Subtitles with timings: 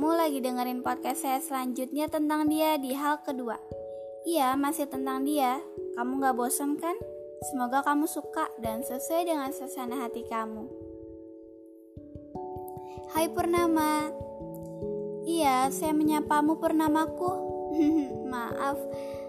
[0.00, 3.60] kamu lagi dengerin podcast saya selanjutnya tentang dia di hal kedua.
[4.24, 5.60] Iya, masih tentang dia.
[5.92, 6.96] Kamu gak bosan kan?
[7.52, 10.64] Semoga kamu suka dan sesuai dengan suasana hati kamu.
[13.12, 14.08] Hai Purnama.
[15.28, 17.32] Iya, saya menyapamu Purnamaku.
[18.32, 18.80] Maaf,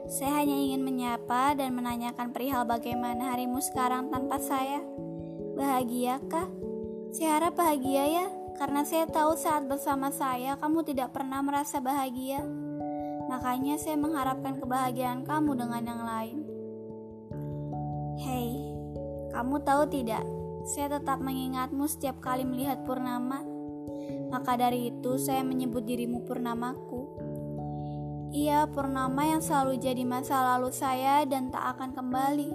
[0.08, 4.80] saya hanya ingin menyapa dan menanyakan perihal bagaimana harimu sekarang tanpa saya.
[5.60, 6.48] Bahagiakah?
[7.12, 8.41] Saya harap bahagia ya.
[8.62, 12.46] Karena saya tahu saat bersama saya kamu tidak pernah merasa bahagia.
[13.26, 16.38] Makanya saya mengharapkan kebahagiaan kamu dengan yang lain.
[18.22, 18.54] Hei,
[19.34, 20.22] kamu tahu tidak?
[20.70, 23.42] Saya tetap mengingatmu setiap kali melihat purnama.
[24.30, 27.18] Maka dari itu saya menyebut dirimu purnamaku.
[28.30, 32.54] Iya, purnama yang selalu jadi masa lalu saya dan tak akan kembali.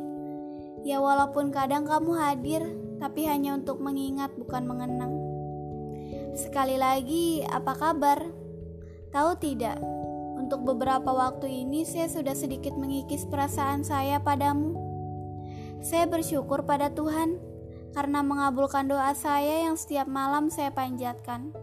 [0.87, 2.63] Ya walaupun kadang kamu hadir,
[3.03, 5.26] tapi hanya untuk mengingat bukan mengenang.
[6.37, 8.21] Sekali lagi, apa kabar?
[9.09, 9.81] Tahu tidak,
[10.37, 14.77] untuk beberapa waktu ini saya sudah sedikit mengikis perasaan saya padamu.
[15.81, 17.41] Saya bersyukur pada Tuhan
[17.97, 21.57] karena mengabulkan doa saya yang setiap malam saya panjatkan.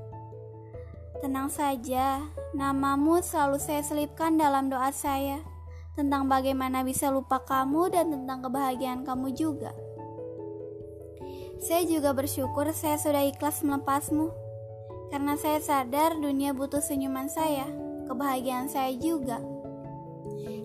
[1.21, 2.25] Tenang saja,
[2.57, 5.45] namamu selalu saya selipkan dalam doa saya
[5.93, 9.69] tentang bagaimana bisa lupa kamu dan tentang kebahagiaan kamu juga.
[11.61, 14.42] Saya juga bersyukur saya sudah ikhlas melepasmu
[15.13, 17.69] karena saya sadar dunia butuh senyuman saya,
[18.09, 19.37] kebahagiaan saya juga.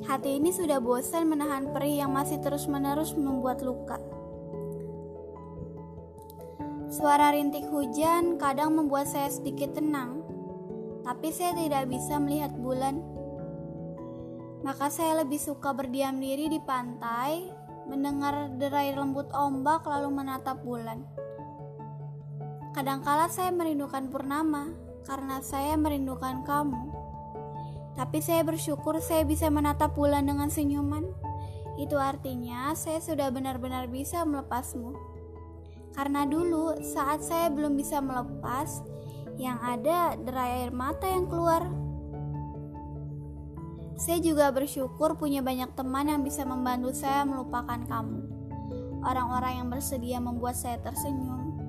[0.08, 4.00] Hati ini sudah bosan menahan perih yang masih terus-menerus membuat luka.
[6.88, 10.24] Suara rintik hujan kadang membuat saya sedikit tenang,
[11.04, 13.04] tapi saya tidak bisa melihat bulan.
[14.64, 17.52] Maka saya lebih suka berdiam diri di pantai,
[17.84, 21.27] mendengar derai lembut ombak lalu menatap bulan.
[22.76, 24.68] Kadangkala saya merindukan purnama
[25.08, 26.92] karena saya merindukan kamu.
[27.96, 31.08] Tapi saya bersyukur saya bisa menatap bulan dengan senyuman.
[31.80, 34.92] Itu artinya saya sudah benar-benar bisa melepasmu.
[35.96, 38.84] Karena dulu saat saya belum bisa melepas,
[39.40, 41.64] yang ada derai air mata yang keluar.
[43.98, 48.18] Saya juga bersyukur punya banyak teman yang bisa membantu saya melupakan kamu.
[49.02, 51.67] Orang-orang yang bersedia membuat saya tersenyum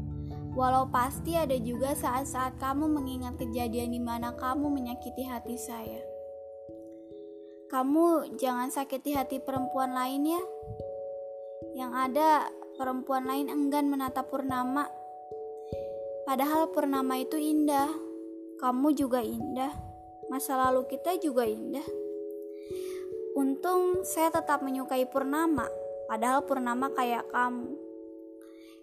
[0.58, 6.02] Walau pasti ada juga saat-saat kamu mengingat kejadian di mana kamu menyakiti hati saya.
[7.70, 10.42] Kamu jangan sakiti hati perempuan lain ya.
[11.78, 12.30] Yang ada
[12.82, 14.90] perempuan lain enggan menatap purnama.
[16.26, 17.90] Padahal purnama itu indah.
[18.58, 19.70] Kamu juga indah.
[20.30, 21.86] Masa lalu kita juga indah.
[23.38, 25.64] Untung saya tetap menyukai purnama,
[26.12, 27.89] padahal purnama kayak kamu.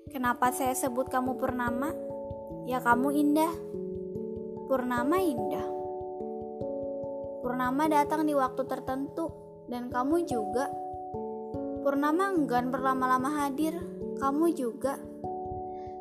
[0.06, 1.90] Kenapa saya sebut kamu purnama?
[2.70, 3.50] Ya kamu indah.
[4.70, 5.66] Purnama indah.
[7.42, 9.34] Purnama datang di waktu tertentu
[9.66, 10.70] dan kamu juga.
[11.82, 13.74] Purnama enggan berlama-lama hadir,
[14.22, 14.94] kamu juga.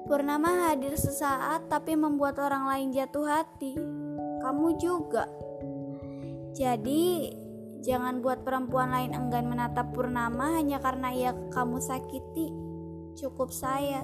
[0.05, 3.73] Purnama hadir sesaat tapi membuat orang lain jatuh hati.
[4.45, 5.25] Kamu juga.
[6.53, 7.33] Jadi,
[7.81, 12.64] jangan buat perempuan lain enggan menatap purnama hanya karena ia kamu sakiti
[13.15, 14.03] cukup saya.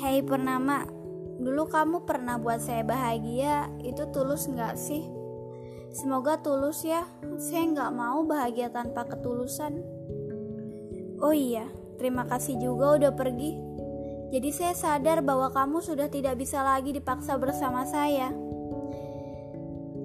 [0.00, 0.88] Hei Purnama,
[1.36, 5.04] dulu kamu pernah buat saya bahagia, itu tulus nggak sih?
[5.92, 7.04] Semoga tulus ya,
[7.36, 9.84] saya nggak mau bahagia tanpa ketulusan.
[11.20, 11.68] Oh iya,
[12.00, 13.58] terima kasih juga udah pergi.
[14.28, 18.28] Jadi saya sadar bahwa kamu sudah tidak bisa lagi dipaksa bersama saya.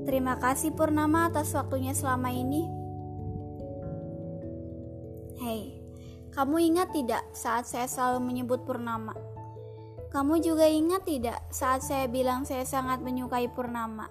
[0.04, 2.64] Terima kasih Purnama atas waktunya selama ini.
[5.44, 5.73] Hei,
[6.34, 9.14] kamu ingat tidak saat saya selalu menyebut Purnama?
[10.10, 14.10] Kamu juga ingat tidak saat saya bilang saya sangat menyukai Purnama?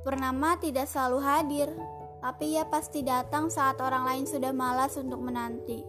[0.00, 1.68] Purnama tidak selalu hadir,
[2.24, 5.84] tapi ia pasti datang saat orang lain sudah malas untuk menanti.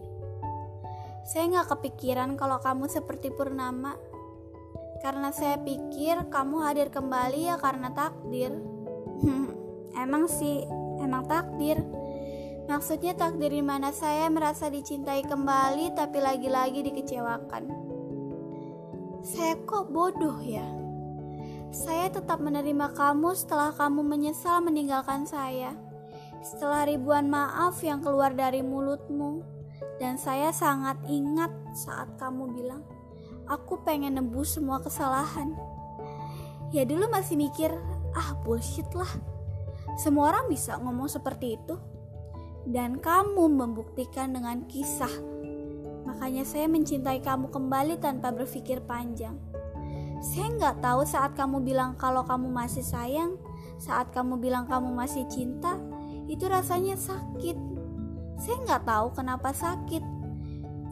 [1.24, 3.96] Saya nggak kepikiran kalau kamu seperti Purnama,
[5.00, 8.52] karena saya pikir kamu hadir kembali ya karena takdir.
[10.04, 10.68] emang sih,
[11.00, 11.80] emang takdir.
[12.68, 17.64] Maksudnya takdir di mana saya merasa dicintai kembali tapi lagi-lagi dikecewakan.
[19.24, 20.68] Saya kok bodoh ya?
[21.72, 25.72] Saya tetap menerima kamu setelah kamu menyesal meninggalkan saya.
[26.44, 29.40] Setelah ribuan maaf yang keluar dari mulutmu.
[29.96, 32.84] Dan saya sangat ingat saat kamu bilang,
[33.48, 35.56] aku pengen nebus semua kesalahan.
[36.70, 37.72] Ya dulu masih mikir,
[38.12, 39.08] ah bullshit lah.
[39.96, 41.74] Semua orang bisa ngomong seperti itu
[42.68, 45.12] dan kamu membuktikan dengan kisah.
[46.04, 49.36] Makanya saya mencintai kamu kembali tanpa berpikir panjang.
[50.20, 53.40] Saya nggak tahu saat kamu bilang kalau kamu masih sayang,
[53.80, 55.80] saat kamu bilang kamu masih cinta,
[56.28, 57.56] itu rasanya sakit.
[58.36, 60.04] Saya nggak tahu kenapa sakit.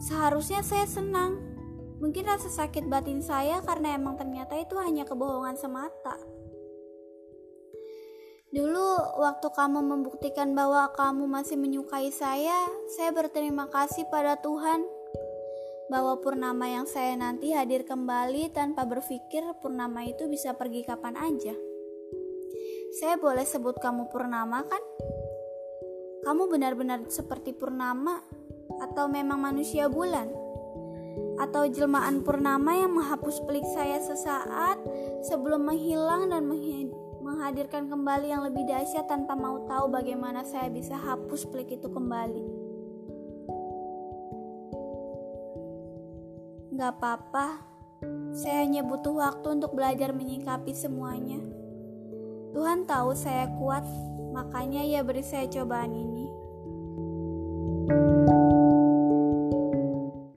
[0.01, 1.37] Seharusnya saya senang.
[1.97, 6.13] Mungkin rasa sakit batin saya karena emang ternyata itu hanya kebohongan semata.
[8.47, 12.55] Dulu waktu kamu membuktikan bahwa kamu masih menyukai saya,
[12.95, 14.87] saya berterima kasih pada Tuhan
[15.91, 21.51] bahwa purnama yang saya nanti hadir kembali tanpa berpikir purnama itu bisa pergi kapan aja.
[22.95, 24.83] Saya boleh sebut kamu purnama kan?
[26.23, 28.23] Kamu benar-benar seperti purnama
[28.79, 30.31] atau memang manusia bulan?
[31.35, 34.79] Atau jelmaan purnama yang menghapus pelik saya sesaat
[35.27, 36.47] sebelum menghilang dan
[37.47, 42.43] menghadirkan kembali yang lebih dahsyat tanpa mau tahu bagaimana saya bisa hapus pelik itu kembali.
[46.75, 47.63] Gak apa-apa,
[48.35, 51.39] saya hanya butuh waktu untuk belajar menyikapi semuanya.
[52.51, 53.87] Tuhan tahu saya kuat,
[54.35, 56.06] makanya ia beri saya cobaan ini.